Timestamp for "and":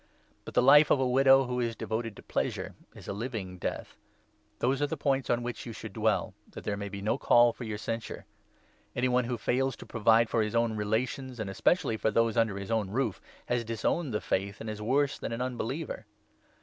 11.39-11.51, 14.59-14.71